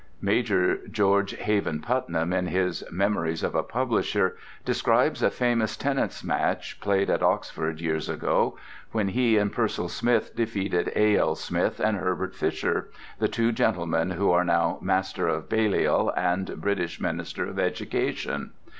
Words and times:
Major 0.23 0.79
George 0.87 1.33
Haven 1.35 1.79
Putnam 1.79 2.33
in 2.33 2.47
his 2.47 2.83
"Memories 2.91 3.43
of 3.43 3.53
a 3.53 3.61
Publisher" 3.61 4.35
describes 4.65 5.21
a 5.21 5.29
famous 5.29 5.77
tennis 5.77 6.23
match 6.23 6.79
played 6.81 7.07
at 7.11 7.21
Oxford 7.21 7.79
years 7.79 8.09
ago, 8.09 8.57
when 8.93 9.09
he 9.09 9.37
and 9.37 9.53
Pearsall 9.53 9.89
Smith 9.89 10.35
defeated 10.35 10.91
A.L. 10.95 11.35
Smith 11.35 11.79
and 11.79 11.97
Herbert 11.99 12.33
Fisher, 12.33 12.89
the 13.19 13.27
two 13.27 13.51
gentlemen 13.51 14.09
who 14.09 14.31
are 14.31 14.43
now 14.43 14.79
Master 14.81 15.27
of 15.27 15.47
Balliol 15.47 16.11
and 16.17 16.59
British 16.59 16.99
Minister 16.99 17.45
of 17.45 17.59
Education. 17.59 18.53